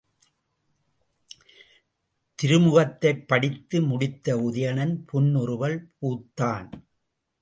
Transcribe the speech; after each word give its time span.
திருமுகத்தைப் 2.35 3.27
படித்து 3.27 3.81
முடித்த 3.81 4.37
உதயணன் 4.37 5.03
புன்முறுவல் 5.05 5.89
பூத்தான். 6.01 6.69